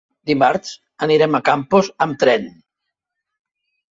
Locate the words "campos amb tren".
1.51-2.47